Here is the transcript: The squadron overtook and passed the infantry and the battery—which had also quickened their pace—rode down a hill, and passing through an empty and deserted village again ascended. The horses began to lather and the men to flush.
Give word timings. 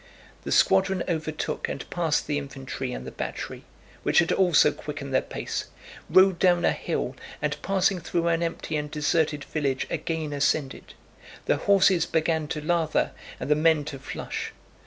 The 0.45 0.51
squadron 0.51 1.03
overtook 1.07 1.69
and 1.69 1.87
passed 1.91 2.25
the 2.25 2.39
infantry 2.39 2.91
and 2.91 3.05
the 3.05 3.11
battery—which 3.11 4.17
had 4.17 4.31
also 4.31 4.71
quickened 4.71 5.13
their 5.13 5.21
pace—rode 5.21 6.39
down 6.39 6.65
a 6.65 6.71
hill, 6.71 7.15
and 7.39 7.55
passing 7.61 7.99
through 7.99 8.25
an 8.29 8.41
empty 8.41 8.77
and 8.77 8.89
deserted 8.89 9.43
village 9.43 9.85
again 9.91 10.33
ascended. 10.33 10.95
The 11.45 11.57
horses 11.57 12.07
began 12.07 12.47
to 12.47 12.61
lather 12.65 13.11
and 13.39 13.47
the 13.47 13.53
men 13.55 13.85
to 13.93 13.99
flush. 13.99 14.53